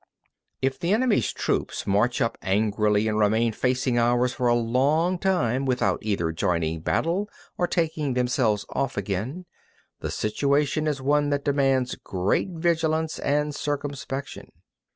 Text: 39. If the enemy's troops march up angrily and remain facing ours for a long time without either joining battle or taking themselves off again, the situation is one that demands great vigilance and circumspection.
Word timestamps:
39. 0.63 0.67
If 0.67 0.79
the 0.79 0.93
enemy's 0.93 1.31
troops 1.31 1.85
march 1.85 2.21
up 2.21 2.35
angrily 2.41 3.07
and 3.07 3.19
remain 3.19 3.53
facing 3.53 3.99
ours 3.99 4.33
for 4.33 4.47
a 4.47 4.55
long 4.55 5.19
time 5.19 5.63
without 5.63 5.99
either 6.01 6.31
joining 6.31 6.79
battle 6.79 7.29
or 7.55 7.67
taking 7.67 8.15
themselves 8.15 8.65
off 8.69 8.97
again, 8.97 9.45
the 9.99 10.09
situation 10.09 10.87
is 10.87 11.03
one 11.03 11.29
that 11.29 11.45
demands 11.45 11.93
great 11.93 12.49
vigilance 12.49 13.19
and 13.19 13.53
circumspection. 13.53 14.51